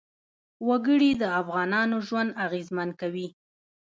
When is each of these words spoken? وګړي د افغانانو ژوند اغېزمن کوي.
وګړي 0.67 1.11
د 1.21 1.23
افغانانو 1.39 1.97
ژوند 2.07 2.31
اغېزمن 2.45 2.89
کوي. 3.01 3.27